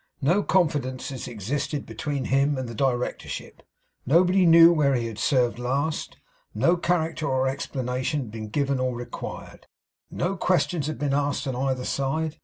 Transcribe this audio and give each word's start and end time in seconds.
No 0.23 0.41
confidences 0.41 1.27
existed 1.27 1.85
between 1.85 2.25
him 2.25 2.57
and 2.57 2.67
the 2.67 2.73
Directorship; 2.73 3.61
nobody 4.03 4.47
knew 4.47 4.73
where 4.73 4.95
he 4.95 5.05
had 5.05 5.19
served 5.19 5.59
last; 5.59 6.17
no 6.55 6.75
character 6.75 7.27
or 7.27 7.47
explanation 7.47 8.21
had 8.21 8.31
been 8.31 8.47
given 8.49 8.79
or 8.79 8.95
required. 8.95 9.67
No 10.09 10.35
questions 10.37 10.87
had 10.87 10.97
been 10.97 11.13
asked 11.13 11.45
on 11.47 11.55
either 11.55 11.85
side. 11.85 12.37